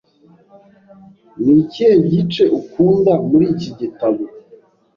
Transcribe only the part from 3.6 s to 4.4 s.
gitabo?